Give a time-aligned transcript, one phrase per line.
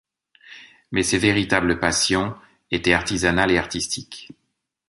[0.89, 2.35] Mais ses véritables passions
[2.71, 4.31] étaient artisanales et artistiques.